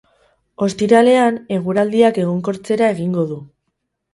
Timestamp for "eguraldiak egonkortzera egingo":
1.57-3.31